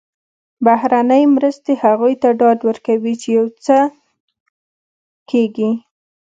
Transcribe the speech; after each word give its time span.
بهرنۍ 0.65 1.23
مرستې 1.35 1.73
هغوی 1.83 2.13
ته 2.21 2.29
ډاډ 2.39 2.59
ورکوي 2.69 3.13
چې 3.21 3.27
یو 3.37 3.45
څه 3.65 3.77
کېږي. 5.29 5.71